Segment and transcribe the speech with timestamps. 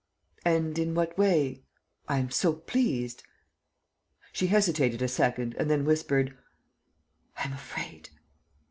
[0.45, 1.61] .""And in what way...?
[2.07, 3.21] I am so pleased..."
[4.33, 6.35] She hesitated a second and then whispered:
[7.37, 8.09] "I am afraid."